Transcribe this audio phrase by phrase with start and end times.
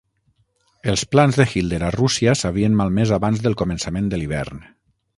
[0.93, 4.69] Els plans de Hitler a Rússia s'havien malmès abans del començament de l'hivern.